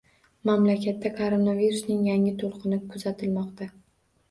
[0.49, 3.71] Mamlakatda koronavirusning yangi to‘lqini kuzatilmoqda